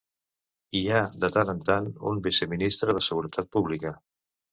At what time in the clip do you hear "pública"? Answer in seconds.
3.57-3.93